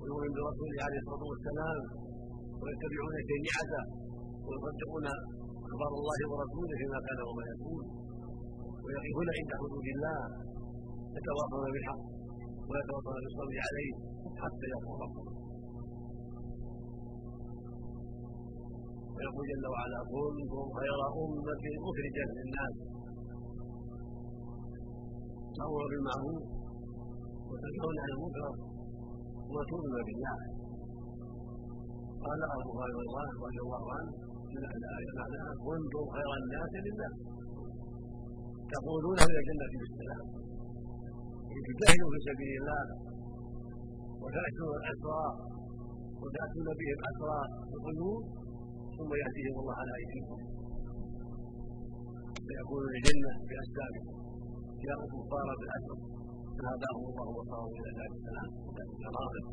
ويؤمنون 0.00 0.32
برسوله 0.36 0.78
عليه 0.86 1.00
الصلاة 1.02 1.24
والسلام 1.30 1.80
ويتبعون 2.60 3.14
شريعته 3.30 3.84
ويصدقون 4.46 5.06
أخبار 5.66 5.92
الله 6.00 6.18
ورسوله 6.30 6.74
فيما 6.80 6.98
كان 7.06 7.18
وما 7.28 7.44
يكون. 7.52 7.84
ويقفون 8.84 9.28
عند 9.38 9.50
حدود 9.60 9.86
الله 9.94 10.20
يتواصون 11.16 11.64
بالحق 11.74 12.02
ويتواصون 12.68 13.16
بالصبر 13.24 13.56
عليه 13.66 13.92
حتى 14.42 14.66
يقول 14.74 14.96
ربهم 15.04 15.34
ويقول 19.14 19.44
جل 19.50 19.64
وعلا 19.74 20.00
كنتم 20.12 20.66
خير 20.78 20.98
أمة 21.22 21.64
أخرجت 21.88 22.16
للناس. 22.38 22.74
تأمر 25.56 25.84
بالمعروف 25.90 26.55
وتنهون 27.76 27.98
عن 28.04 28.10
المنكر 28.16 28.52
وتؤمنون 29.54 30.00
بالله. 30.08 30.38
قال 32.24 32.40
أبو 32.56 32.70
هريرة 32.80 33.28
رضي 33.44 33.60
الله 33.64 33.84
عنه 33.96 34.12
من 34.54 34.64
الآية 34.76 35.10
معناها 35.20 35.50
كنتم 35.64 36.04
خير 36.14 36.30
الناس 36.40 36.72
لله. 36.86 37.12
تقولون 38.74 39.18
إلى 39.28 39.38
الجنة 39.42 39.66
بالسلام 39.72 40.26
تجاهدوا 41.66 42.10
في 42.12 42.18
سبيل 42.28 42.52
الله. 42.60 42.84
وتأتون 44.22 44.72
الأسرى 44.80 45.24
وتأتون 46.22 46.68
بهم 46.80 46.98
أسرى 47.10 47.40
القلوب 47.74 48.22
ثم 48.96 49.10
يأتيهم 49.22 49.56
الله 49.62 49.76
على 49.80 49.92
ايديهم 50.00 50.40
فيكونون 52.46 52.92
الجنه 52.98 53.32
بأسبابهم. 53.48 54.16
جاءوا 54.84 55.06
الكفار 55.08 55.48
بالاسر 55.60 55.98
فهداهم 56.64 57.04
الله 57.10 57.28
وصاروا 57.38 57.72
إلى 57.78 57.90
دار 57.98 58.10
السلام 58.18 58.50
الكرامه 58.92 59.44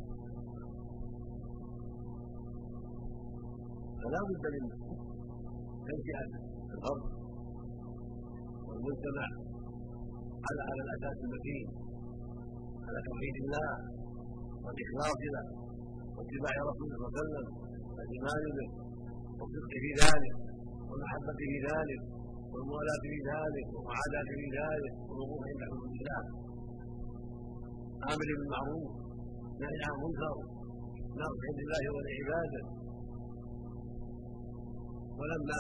فلا 4.02 4.20
بد 4.30 4.46
من 4.56 4.64
تنشئه 5.88 6.24
الأرض 6.76 7.04
والمجتمع 8.68 9.28
على 10.48 10.62
هذا 10.70 10.82
الأساس 10.88 11.18
المتين 11.26 11.68
على 12.88 13.00
توحيد 13.08 13.36
الله 13.44 13.70
والاخلاص 14.64 15.20
له 15.36 15.46
واتباع 16.16 16.56
رسوله 16.72 16.96
صلى 16.96 17.08
الله 17.08 17.14
عليه 17.14 17.24
وسلم 17.24 17.46
والإيمان 17.96 18.44
به 18.58 18.70
والصدق 19.40 19.74
في 19.84 19.92
ذلك 20.04 20.36
والمحبة 20.90 21.40
في 21.52 21.58
ذلك 21.70 22.02
والموالاة 22.52 23.04
في 23.12 23.18
ذلك 23.32 23.66
والمعاداة 23.74 24.28
في 24.40 24.46
ذلك 24.60 24.94
والوقوف 25.08 25.42
عند 25.52 25.62
حدود 25.70 25.94
الله. 26.02 26.24
عامل 28.08 28.30
بالمعروف 28.40 28.92
نهي 29.62 29.80
عن 29.88 29.94
المنكر 29.96 30.36
ناصح 31.20 31.50
لله 31.60 31.84
ولعباده 31.96 32.64
ولما 35.20 35.60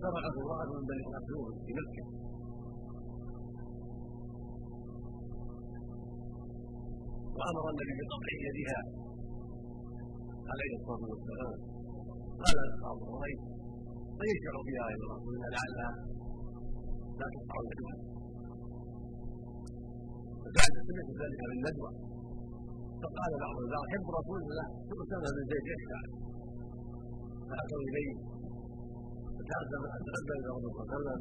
سرقت 0.00 0.34
امرأة 0.42 0.66
من 0.74 0.82
بني 0.90 1.04
مخزوم 1.14 1.46
في 1.64 1.72
مكة. 1.78 2.04
وأمر 7.36 7.64
النبي 7.72 7.92
بقطع 8.00 8.32
يدها 8.46 8.80
عليه 10.50 10.72
الصلاة 10.78 11.04
والسلام. 11.12 11.54
قال 12.42 12.56
أصحاب 12.68 12.98
قريش 13.12 13.40
من 14.18 14.26
يشفع 14.34 14.54
فيها 14.66 14.84
إلى 14.92 15.04
رسول 15.14 15.32
الله 15.36 15.50
لعلها 15.56 15.90
لا 17.20 17.26
تقطع 17.34 17.58
الندوه 17.64 18.15
فبعد 20.56 20.74
سمعت 20.88 21.08
ذلك 21.20 21.40
بالندوه 21.48 21.90
فقال 23.02 23.32
بعض 23.44 23.56
البعض 23.64 23.84
حب 23.92 24.06
رسول 24.18 24.40
الله. 24.42 24.66
ثم 24.88 25.00
سمع 25.10 25.28
من 25.36 25.44
زيد 25.50 25.66
يشفع 25.72 26.00
فاتوا 27.48 27.82
إليه. 27.88 28.14
فتقدم 29.36 29.82
فتقدم 29.92 30.36
إلى 30.40 30.48
الرسول 30.50 30.70
صلى 30.76 30.82
الله 30.82 30.88
عليه 30.88 30.96
وسلم 30.96 31.20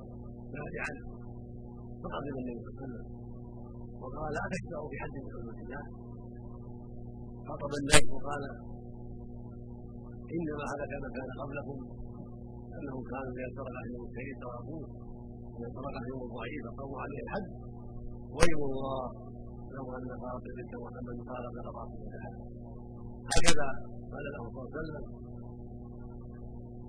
نافعا 0.55 0.93
فقدم 2.03 2.35
النبي 2.41 2.59
صلى 2.63 2.71
الله 2.71 2.79
عليه 2.79 2.85
وسلم 2.85 3.05
وقال 4.01 4.31
لا 4.37 4.43
تشفع 4.53 4.79
في 4.91 4.95
حد 5.01 5.15
من 5.23 5.29
حدود 5.35 5.57
الله. 5.65 5.83
خاطب 7.47 7.71
الناس 7.81 8.05
وقال 8.15 8.43
إنما 10.35 10.65
هلك 10.71 10.91
من 11.03 11.11
كان 11.17 11.29
قبلكم 11.41 11.77
انهم 12.77 13.01
كانوا 13.11 13.33
اذا 13.37 13.47
سرق 13.57 13.75
عليهم 13.79 14.01
الشهيد 14.07 14.35
تركوه 14.43 14.85
واذا 15.51 15.69
سرق 15.75 15.95
عليهم 15.99 16.21
الضعيف 16.27 16.63
قاموا 16.79 16.99
عليه 17.03 17.21
الحد. 17.25 17.47
ويم 18.37 18.61
الله. 18.69 19.03
لو 19.75 19.85
أن 19.97 20.07
فاطمه 20.23 20.53
بنت 20.57 20.73
محمد 20.83 21.17
قال 21.29 21.43
فلقاكم 21.55 21.99
هكذا 23.33 23.69
قال 24.11 24.25
له 24.33 24.43
صلى 24.53 24.61
الله 24.61 24.69
عليه 24.71 24.79
وسلم. 24.79 25.03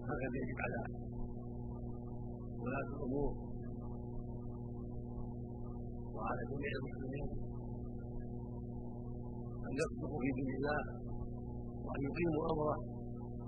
هكذا 0.09 0.37
يجب 0.43 0.59
على 0.65 0.81
ولاة 2.63 2.89
الأمور. 2.97 3.33
وعلى 6.17 6.43
جميع 6.51 6.73
المسلمين 6.81 7.29
أن 9.67 9.73
يصدقوا 9.81 10.21
في 10.23 10.31
دين 10.39 10.51
الله 10.59 10.83
وأن 11.85 12.01
يقيموا 12.09 12.43
أمره 12.53 12.79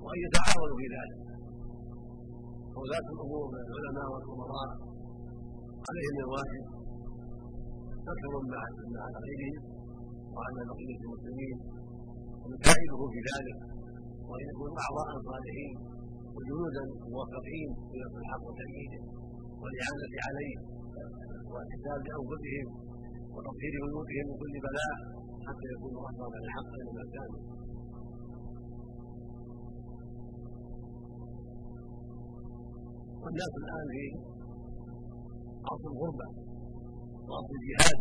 وأن 0.04 0.18
يتعاونوا 0.24 0.76
في 0.80 0.86
ذلك. 0.96 1.18
ولاة 2.80 3.08
الأمور 3.14 3.44
من 3.54 3.60
العلماء 3.66 4.06
والأمراء 4.12 4.70
عليهم 5.88 6.16
الواجب 6.24 6.77
نشر 8.08 8.34
مع 8.52 8.62
مع 8.96 9.04
غيرهم 9.26 9.62
وعلى 10.34 10.60
بقية 10.70 11.00
المسلمين. 11.04 11.56
ونساعده 12.42 13.00
في 13.12 13.20
ذلك. 13.30 13.58
وأن 14.28 14.46
يكونوا 14.52 14.78
أعضاء 14.84 15.08
صالحين 15.28 15.74
وجنودا 16.36 16.84
موفقين 17.14 17.68
نصر 18.00 18.18
الحق 18.22 18.42
وتأييده 18.48 19.02
والإعانة 19.60 20.14
عليه 20.26 20.56
واحتساب 21.52 21.98
لأنفسهم 22.06 22.66
وتطهير 23.34 23.72
بيوتهم 23.84 24.26
من 24.28 24.36
كل 24.40 24.54
بلاء 24.66 24.94
حتى 25.46 25.66
يكونوا 25.74 26.00
أقرب 26.08 26.34
للحق 26.42 26.68
أينما 26.78 27.04
كانوا. 27.14 27.42
والناس 33.22 33.52
الآن 33.62 33.86
في 33.94 34.04
عصر 35.68 35.88
الغربة. 35.92 36.47
وعصر 37.28 37.54
الجهاد 37.60 37.98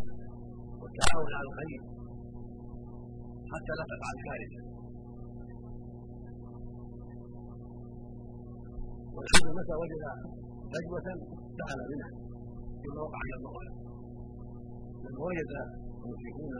والتعاون 0.81 1.31
على 1.39 1.47
الخير. 1.51 1.81
حتى 3.51 3.73
لا 3.79 3.85
تقع 3.91 4.09
الكارثة 4.17 4.61
والحمد 9.15 9.47
متى 9.59 9.73
وجد 9.81 10.03
فجوة 10.73 11.07
سأل 11.59 11.79
منها 11.91 12.09
فيما 12.81 13.01
وقع 13.05 13.19
من 13.27 13.33
المغرب 13.39 13.73
لما 15.03 15.19
وجد 15.27 15.51
المشركون 16.03 16.53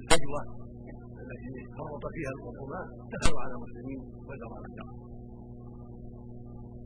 الفجوة 0.00 0.42
التي 1.22 1.54
فرط 1.78 2.04
فيها 2.14 2.30
الحكماء 2.36 2.84
دخلوا 3.12 3.40
على 3.42 3.52
المسلمين 3.56 4.00
وجرى 4.28 4.56
الشر 4.68 4.88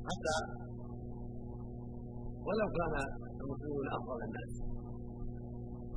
حتى 0.08 0.36
ولو 2.46 2.68
كان 2.78 2.94
المسلمون 3.44 3.86
أفضل 3.98 4.18
الناس. 4.28 4.52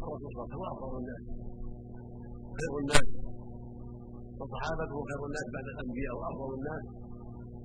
الرسول 0.04 0.30
صلى 0.34 0.44
الله 0.44 0.48
عليه 0.48 0.56
وسلم 0.56 0.74
أفضل 0.74 0.94
الناس. 1.02 1.24
خير 2.58 2.74
الناس. 2.84 3.08
وصحابته 4.40 4.98
خير 5.10 5.22
الناس 5.30 5.46
بعد 5.56 5.68
الأنبياء 5.74 6.14
وأفضل 6.20 6.52
الناس. 6.60 6.86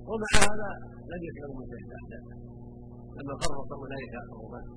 ومع 0.09 0.31
هذا 0.49 0.69
لم 1.11 1.21
يكن 1.29 1.49
مجتهدا 1.59 2.19
لما 3.17 3.33
فرط 3.41 3.69
أولئك 3.79 4.13
الرماة 4.35 4.67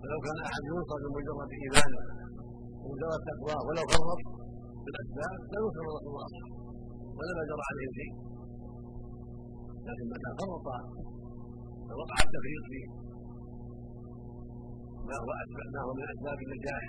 فلو 0.00 0.18
كان 0.26 0.38
أحد 0.48 0.62
ينصر 0.70 0.98
بمجرد 1.04 1.50
ايمانه 1.60 2.02
ومجرد 2.82 3.20
تقواه 3.28 3.60
ولو 3.66 3.84
فرط 3.92 4.20
بالأسباب 4.84 5.38
لنصر 5.52 5.82
رسول 5.96 6.08
الله 6.10 6.28
ولما 7.16 7.42
جرى 7.50 7.64
عليه 7.70 7.90
شيء. 7.98 8.12
لكن 9.86 10.06
متى 10.12 10.30
فرط 10.40 10.66
فوقع 11.90 12.16
التفريط 12.26 12.64
فيه. 12.72 12.88
ما 15.08 15.16
هو 15.22 15.30
ما 15.74 15.80
هو 15.86 15.90
من 15.98 16.04
أسباب 16.14 16.38
النجاح؟ 16.46 16.84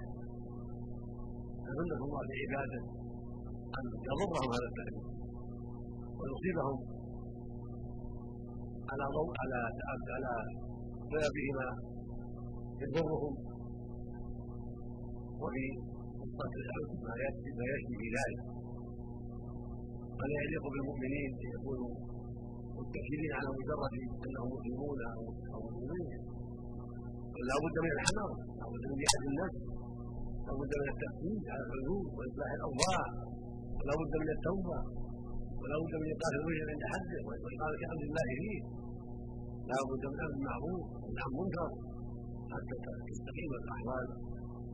فسنة 1.65 2.01
الله 2.05 2.21
لعباده 2.29 2.81
أن 3.77 3.85
يضرهم 4.07 4.49
هذا 4.55 4.67
التفريط 4.71 5.05
ويصيبهم 6.19 6.77
على 8.91 9.05
ضوء 9.17 9.31
على 9.41 9.59
على 10.15 10.33
سببهما 11.11 11.67
يضرهم 12.83 13.33
وفي 15.41 15.65
قصة 16.21 16.53
الحب 16.61 16.89
ما 17.05 17.13
في 17.99 18.07
ذلك 18.17 18.41
ولا 20.19 20.37
يليق 20.43 20.63
بالمؤمنين 20.73 21.29
أن 21.41 21.47
يكونوا 21.55 21.93
متكلين 22.81 23.31
على 23.37 23.49
مجرد 23.57 23.93
انهم 24.25 24.47
مسلمون 24.55 24.99
أو 25.53 25.59
مسلمين 25.67 26.19
بل 27.33 27.43
لا 27.49 27.55
بد 27.63 27.75
من 27.85 27.91
الحماقه 27.97 28.37
لا 28.59 28.65
بد 28.71 28.83
من 28.89 28.97
جهاد 29.01 29.23
النفس 29.31 29.59
لا 30.47 30.53
بد 30.59 30.71
من 30.81 30.87
التفتيش 30.93 31.43
على 31.53 31.63
الحدود 31.67 32.05
وإصلاح 32.15 32.51
الأوضاع 32.59 33.03
ولا 33.77 33.93
بد 34.01 34.13
من 34.21 34.29
التوبة 34.35 34.79
ولا 35.61 35.75
بد 35.81 35.93
من 36.01 36.07
ايقاف 36.11 36.33
الوجه 36.39 36.63
عند 36.71 36.83
حده 36.93 37.19
واقامه 37.27 37.81
أمر 37.93 38.03
الله 38.09 38.27
فيه 38.41 38.61
لا 39.69 39.79
بد 39.89 40.03
من 40.11 40.19
أمر 40.27 40.37
معروف 40.49 40.83
والنهي 41.01 41.25
عن 41.25 41.33
منكر. 41.39 41.69
حتى 42.53 42.75
تستقيم 43.09 43.51
الأحوال 43.61 44.05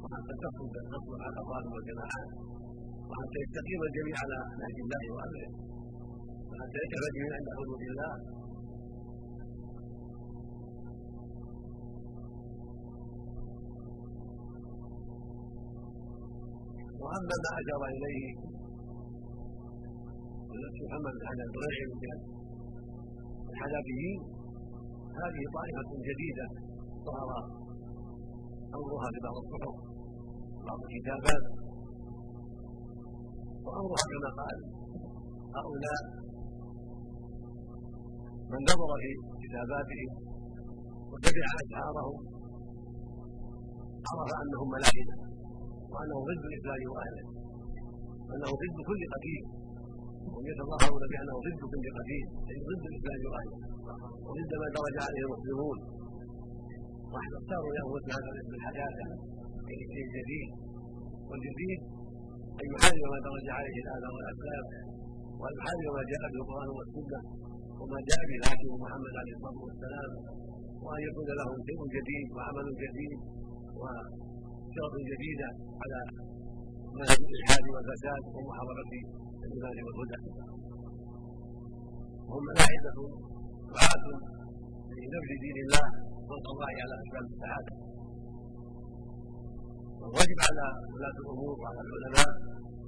وحتى 0.01 0.33
تصلح 0.43 0.83
تصلح 0.93 1.21
الافراد 1.31 1.65
والجماعات 1.73 2.29
وحتى 3.09 3.37
يستقيم 3.45 3.79
الجميع 3.87 4.15
على 4.23 4.37
نهج 4.61 4.77
الله 4.85 5.03
وأمره. 5.15 5.49
يتبع 6.65 7.11
من 7.23 7.31
عند 7.37 7.47
حدود 7.57 7.81
الله 7.89 8.13
وأما 17.01 17.35
ما 17.43 17.51
اشار 17.59 17.81
إليه 17.95 18.29
محمد 20.85 21.15
بن 21.21 21.39
الدريعي 21.47 21.85
من 21.91 22.17
الحلبيين 23.51 24.19
هذه 25.21 25.43
طائفة 25.57 25.89
جديدة 26.09 26.47
ظهر 27.07 27.29
أمرها 28.77 29.07
في 29.13 29.19
بعض 29.25 29.35
الصحف 29.43 29.75
بعض 30.67 30.79
الكتابات 30.87 31.43
وأمرها 33.65 34.03
كما 34.11 34.29
قال 34.39 34.57
هؤلاء 35.57 36.26
من 38.51 38.59
نظر 38.71 38.89
في 39.01 39.09
كتاباتهم 39.43 40.11
وتبع 41.11 41.45
اشعارهم 41.63 42.17
عرف 44.09 44.29
انهم 44.41 44.67
ملائكة 44.75 45.15
وأنه 45.91 46.17
ضد 46.29 46.43
الإسلام 46.49 46.81
وأهله 46.93 47.25
وأنه 48.27 48.49
ضد 48.61 48.77
كل 48.89 49.01
قتيل 49.15 49.43
وهم 50.27 50.43
يتظاهرون 50.51 51.03
بأنه 51.11 51.35
ضد 51.45 51.61
كل 51.71 51.85
قتيل 51.97 52.25
أي 52.49 52.57
ضد 52.69 52.83
الإسلام 52.91 53.21
وأهله. 53.31 53.57
وضد 54.27 54.51
ما 54.61 54.67
درج 54.77 54.95
عليه 55.05 55.23
المسلمون 55.27 55.77
اختاروا 57.39 57.71
لانفسهم 57.75 58.11
هذا 58.17 58.29
الاسم 58.33 58.53
الحداثة 58.59 59.05
اي 59.69 59.79
شيء 59.93 60.07
جديد. 60.17 60.49
والجديد 61.29 61.79
أن 62.61 62.65
يحارب 62.73 63.03
ما 63.13 63.19
درج 63.27 63.47
عليه 63.57 63.77
الاذى 63.83 64.09
والأسباب 64.15 64.65
وأن 65.39 65.53
يحارب 65.59 65.87
ما 65.97 66.03
جاء 66.11 66.21
به 66.31 66.37
القرآن 66.41 66.69
والسنة. 66.77 67.19
وما 67.79 67.99
جاء 68.09 68.21
به 68.29 68.35
الحاكم 68.41 68.69
محمد 68.85 69.13
عليه 69.21 69.33
الصلاة 69.37 69.59
والسلام 69.67 70.11
وأن 70.85 71.01
يكون 71.07 71.29
لهم 71.39 71.57
شيء 71.67 71.79
جديد 71.95 72.27
وعمل 72.35 72.67
جديد 72.83 73.11
وشرط 73.81 74.93
جديده 75.11 75.49
على 75.81 75.99
منهج 76.97 77.19
الالحاد 77.29 77.65
والفساد 77.73 78.23
ومحاربه 78.35 78.91
الايمان 79.45 79.77
والهدى. 79.85 80.19
وهم 82.27 82.43
ملاحده 82.49 82.97
دعاة 83.73 84.05
لنبذ 84.97 85.31
دين 85.43 85.57
الله 85.65 85.87
والقضاء 86.29 86.71
على 86.83 86.95
اسباب 87.03 87.25
السعادة. 87.33 87.73
والواجب 89.99 90.39
على 90.47 90.65
ولاة 90.93 91.17
الأمور 91.23 91.55
وعلى 91.61 91.79
العلماء 91.85 92.31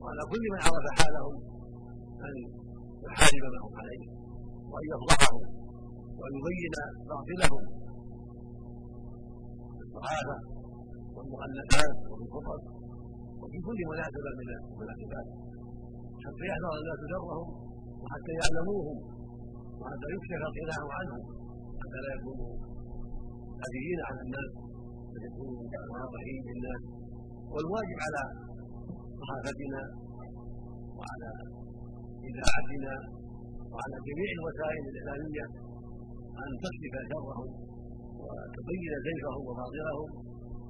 وعلى 0.01 0.21
كل 0.31 0.43
من 0.53 0.59
عرف 0.67 0.85
حالهم 0.99 1.35
أن 2.27 2.33
يحارب 3.05 3.43
ما 3.53 3.59
هم 3.65 3.73
عليه. 3.81 4.28
وان 4.71 4.85
يفضحهم 4.93 5.43
وان 6.19 6.33
يبين 6.39 6.75
باطلهم 7.09 7.63
الصحابه 9.83 10.37
والمؤلفات 11.15 11.93
وفي 12.09 12.23
الخطب 12.27 12.61
وفي 13.41 13.57
كل 13.67 13.79
مناسبه 13.91 14.29
من 14.39 14.47
المناسبات 14.57 15.27
حتى 16.25 16.43
يحذر 16.49 16.73
الناس 16.81 16.99
شرهم 17.11 17.47
وحتى 18.01 18.31
يعلموهم 18.39 18.97
وحتى 19.79 20.07
يكشف 20.13 20.41
الغناء 20.49 20.83
عنهم 20.99 21.23
حتى 21.81 21.99
لا 22.05 22.11
يكونوا 22.17 22.53
هاديين 23.61 23.99
على 24.07 24.19
الناس 24.25 24.51
بل 25.13 25.21
يكونوا 25.29 25.61
واضحين 25.93 26.41
للناس. 26.49 26.81
والواجب 27.53 27.97
على 28.05 28.23
صحافتنا 29.19 29.81
وعلى 30.97 31.29
إذاعتنا 32.29 32.93
وعلى 33.73 33.95
جميع 34.07 34.29
الوسائل 34.37 34.83
الإسلامية 34.91 35.45
أن 36.43 36.49
تصرف 36.63 36.95
شرهم 37.11 37.49
وتبين 38.23 38.93
زيفهم 39.07 39.41
وباطلهم 39.49 40.09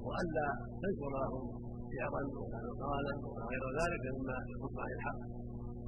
والا 0.06 0.46
تنشر 0.82 1.12
لهم 1.22 1.44
شعرا 1.94 2.22
ولا 2.40 2.60
نقالا 2.70 3.14
ولا 3.30 3.44
غير 3.50 3.64
ذلك 3.80 4.02
مما 4.16 4.36
يصد 4.52 4.74
عن 4.84 4.90
الحق 4.96 5.20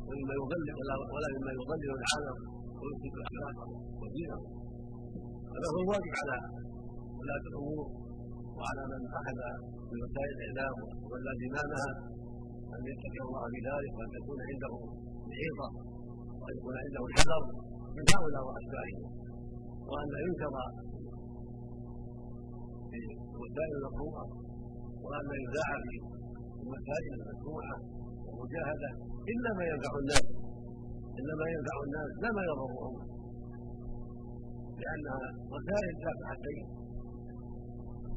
ومما 0.06 0.34
يضلل 0.40 0.68
ولا 1.14 1.28
مما 1.36 1.52
يضلل 1.58 1.90
العالم 2.00 2.38
ويفسد 2.80 3.14
الاخلاق 3.18 3.56
ودينه. 4.00 4.38
هذا 5.54 5.66
هو 5.72 5.78
الواجب 5.84 6.12
على 6.20 6.36
ولاة 7.18 7.44
الأمور 7.50 7.86
وعلى 8.58 8.82
من 8.92 9.00
أخذ 9.20 9.38
بوسائل 9.88 10.32
الإعلام 10.36 10.76
وولى 11.08 11.32
زمامها 11.42 11.90
أن 12.74 12.80
يتقي 12.90 13.20
الله 13.26 13.42
في 13.52 13.58
ذلك 13.68 13.92
وأن 13.98 14.10
يكون 14.18 14.38
عنده 14.48 14.72
محيطه 15.30 15.68
وان 16.42 16.54
يكون 16.58 16.74
عنده 16.82 17.02
الحذر 17.08 17.42
من 17.96 18.04
هؤلاء 18.14 18.42
واشباههم 18.48 19.04
وأن 19.90 20.06
لا 20.14 20.18
ينكر 20.26 20.54
في 22.90 23.00
وسائل 23.42 23.74
المقروءه 23.78 24.24
وأن 25.04 25.24
لا 25.30 25.36
يذاع 25.44 25.70
في 25.86 25.96
المساجد 26.64 27.12
المسموعه 27.20 27.76
والمجاهده 28.24 28.90
إلا 29.32 29.50
ما 29.58 29.64
ينفع 29.70 29.92
الناس 30.02 30.26
إلا 31.20 31.32
ما 31.40 31.46
ينفع 31.54 31.76
الناس 31.86 32.10
لا 32.22 32.30
ما 32.36 32.42
يضرهم. 32.50 32.94
لأنها 34.82 35.24
وسائل 35.52 35.94
الشيء 36.34 36.64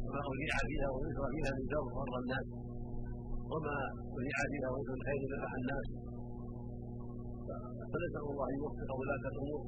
وما 0.03 0.21
اذيع 0.31 0.55
فيها 0.69 0.87
ويسرى 0.95 1.27
فيها 1.35 1.51
من 1.57 1.65
شر 1.71 1.85
ضر 1.97 2.13
الناس 2.23 2.47
وما 3.51 3.75
اذيع 4.17 4.39
فيها 4.51 4.67
ويسر 4.73 4.93
الخير 4.99 5.21
نفع 5.33 5.51
الناس. 5.61 5.85
فنسأل 7.91 8.23
الله 8.31 8.45
أن 8.49 8.55
يوفق 8.61 8.89
ولاة 8.99 9.23
الأمور 9.33 9.61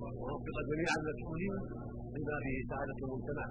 ويوفق 0.00 0.56
جميع 0.70 0.90
المسؤولين 1.00 1.54
لما 2.14 2.36
فيه 2.44 2.58
سعاده 2.70 2.98
المجتمع 3.06 3.46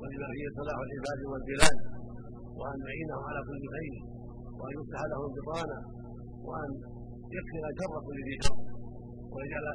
ولما 0.00 0.28
فيه 0.34 0.46
صلاح 0.58 0.78
العباد 0.86 1.20
والبلاد 1.30 1.76
وأن 2.58 2.78
يعينهم 2.86 3.22
على 3.28 3.40
كل 3.48 3.62
خير 3.76 3.94
وأن 4.58 4.72
يفتح 4.78 5.00
لهم 5.12 5.28
بطانة 5.36 5.78
وأن 6.48 6.70
يكفر 7.36 7.64
شر 7.78 7.94
كل 8.06 8.18
ذي 8.26 8.34
شر 8.44 8.56
ويجعل 9.34 9.66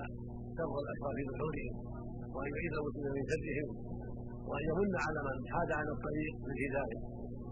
شر 0.58 0.74
الأشرار 0.84 1.14
في 1.18 1.24
نحورهم 1.30 1.76
وأن 2.34 2.50
يعيذ 2.56 2.74
المسلمين 2.80 3.14
من 3.18 3.26
شرهم 3.32 3.70
وأن 4.50 4.64
يمن 4.70 4.92
على 5.06 5.20
من 5.28 5.38
حاد 5.54 5.70
عن 5.80 5.88
الطريق 5.96 6.34
بالهدايه 6.46 7.00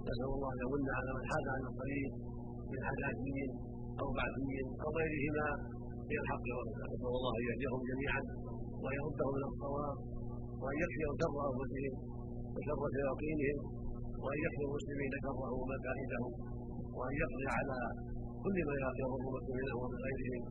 نسأل 0.08 0.30
الله 0.36 0.50
أن 0.56 0.60
يمن 0.65 0.84
على 0.98 1.12
من 1.18 1.24
حاد 1.32 1.46
عن 1.56 1.62
الطريق 1.72 2.12
من 2.72 2.80
حداثي 2.88 3.39
أو 4.01 4.07
بعثي 4.17 4.57
أو 4.83 4.89
غيرهما 4.97 5.47
من 6.09 6.17
الحق 6.23 6.45
والهدى 6.57 6.83
نسال 6.93 7.12
الله 7.19 7.33
ان 7.39 7.43
يهديهم 7.49 7.81
جميعا 7.91 8.21
وان 8.83 8.95
يردهم 8.99 9.33
إلى 9.38 9.47
الصواب 9.53 9.97
وان 10.62 10.75
يكفيهم 10.83 11.13
شر 11.21 11.35
انفسهم 11.49 11.93
وشر 12.55 12.81
شياطينهم 12.95 13.57
وان 14.23 14.38
يكفي 14.45 14.63
المسلمين 14.67 15.12
شرهم 15.23 15.53
ومكائدهم 15.62 16.31
وان 16.97 17.13
يقضي 17.21 17.47
على 17.57 17.79
كل 18.43 18.57
ما 18.67 18.73
يضر 18.83 19.12
المسلمين 19.29 19.69
ومن 19.79 19.97
غيرهم 20.05 20.43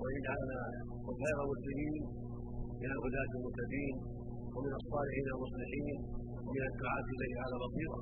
وإن 0.00 0.14
يجعلنا 0.18 0.60
وخير 1.06 1.36
المسلمين 1.46 1.94
من 2.82 2.90
الهداة 2.96 3.30
المهتدين 3.36 3.94
ومن 4.54 4.72
الصالحين 4.80 5.26
المصلحين 5.34 5.96
ومن 6.46 6.62
الدعاة 6.70 7.06
إليه 7.14 7.34
على 7.44 7.54
بصيرة. 7.64 7.98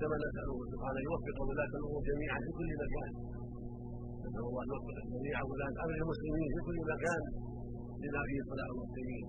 كما 0.00 0.16
نسأله 0.24 0.56
سبحانه 0.72 0.98
أن 1.00 1.04
يوفق 1.08 1.36
ولاة 1.48 1.72
الأمور 1.78 2.00
جميعا 2.10 2.38
في 2.44 2.50
كل 2.58 2.70
مكان. 2.82 3.12
نسال 4.24 4.44
الله 4.48 4.62
ان 4.64 4.68
يوفق 4.72 4.96
جميع 5.14 5.36
ولاة 5.50 5.74
أمر 5.84 5.94
المسلمين 6.04 6.48
في 6.54 6.60
كل 6.66 6.78
مكان 6.92 7.22
لما 8.02 8.20
فيه 8.28 8.40
صلاح 8.50 8.68
المسلمين 8.74 9.24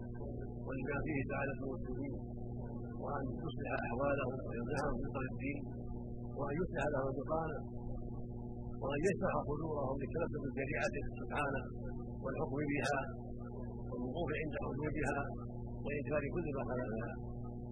ولما 0.68 0.98
فيه 1.06 1.20
سعادة 1.30 1.56
المسلمين 1.66 2.14
وأن 3.04 3.26
يصلح 3.46 3.72
أحوالهم 3.88 4.34
ويمنحهم 4.48 4.96
في 5.14 5.20
الدين 5.34 5.60
وأن 6.40 6.54
يصلح 6.62 6.84
لهم 6.94 7.08
البطانة 7.14 7.60
وأن 8.84 9.00
يشرح 9.08 9.34
صدورهم 9.50 9.96
لتلبس 10.02 10.44
شريعته 10.60 11.04
سبحانه 11.20 11.64
والحكم 12.24 12.58
بها 12.72 13.00
والوقوف 13.90 14.30
عند 14.42 14.54
حدودها 14.66 15.20
وإنكار 15.86 16.24
كل 16.36 16.48
ما 16.58 16.64
خالفها 16.70 17.12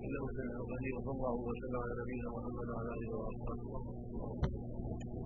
إنه 0.06 0.24
سميع 0.38 0.58
قدير 0.72 0.94
وصلى 0.98 1.14
الله 1.18 1.36
وسلم 1.50 1.80
على 1.84 1.94
نبينا 2.02 2.28
محمد 2.36 2.68
وعلى 2.74 2.90
آله 2.96 3.12
وصحبه 3.20 3.66
وسلم 3.74 5.24